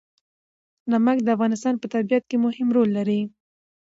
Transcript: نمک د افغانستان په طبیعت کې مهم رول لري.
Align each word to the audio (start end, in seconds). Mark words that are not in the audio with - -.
نمک 0.91 1.17
د 1.23 1.27
افغانستان 1.35 1.73
په 1.79 1.87
طبیعت 1.93 2.23
کې 2.29 2.37
مهم 2.45 2.67
رول 2.75 2.89
لري. 2.97 3.21